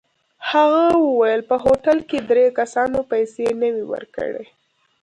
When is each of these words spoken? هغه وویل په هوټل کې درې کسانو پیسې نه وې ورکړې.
هغه 0.51 0.85
وویل 1.07 1.41
په 1.49 1.55
هوټل 1.63 1.97
کې 2.09 2.19
درې 2.29 2.45
کسانو 2.59 2.99
پیسې 3.11 3.45
نه 3.61 3.67
وې 3.73 3.83
ورکړې. 3.91 4.45